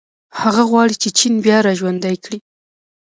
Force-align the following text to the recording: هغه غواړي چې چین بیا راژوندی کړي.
هغه 0.41 0.61
غواړي 0.71 0.95
چې 1.01 1.09
چین 1.19 1.33
بیا 1.45 1.57
راژوندی 1.67 2.15
کړي. 2.23 2.39